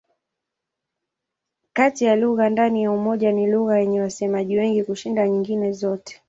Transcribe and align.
Kati 1.73 2.05
ya 2.05 2.15
lugha 2.15 2.49
ndani 2.49 2.83
ya 2.83 2.91
Umoja 2.91 3.31
ni 3.31 3.47
lugha 3.51 3.79
yenye 3.79 4.01
wasemaji 4.01 4.57
wengi 4.57 4.83
kushinda 4.83 5.27
nyingine 5.27 5.71
zote. 5.71 6.19